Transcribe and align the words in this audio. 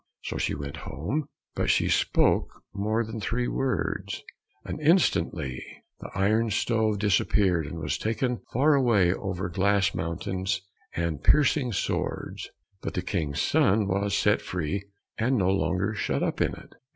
So 0.23 0.39
she 0.39 0.55
went 0.55 0.77
home, 0.77 1.27
but 1.53 1.69
she 1.69 1.87
spoke 1.87 2.63
more 2.73 3.05
than 3.05 3.21
three 3.21 3.47
words, 3.47 4.23
and 4.65 4.81
instantly 4.81 5.63
the 5.99 6.09
iron 6.15 6.49
stove 6.49 6.97
disappeared, 6.97 7.67
and 7.67 7.77
was 7.77 7.99
taken 7.99 8.39
far 8.51 8.73
away 8.73 9.13
over 9.13 9.47
glass 9.47 9.93
mountains 9.93 10.61
and 10.95 11.23
piercing 11.23 11.71
swords; 11.71 12.49
but 12.81 12.95
the 12.95 13.03
King's 13.03 13.41
son 13.43 13.87
was 13.87 14.17
set 14.17 14.41
free, 14.41 14.85
and 15.19 15.37
no 15.37 15.49
longer 15.51 15.93
shut 15.93 16.23
up 16.23 16.41
in 16.41 16.55
it. 16.55 16.73